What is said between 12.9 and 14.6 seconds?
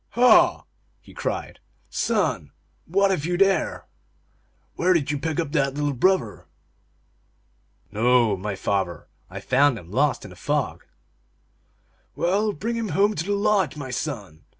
home to the lodge, my son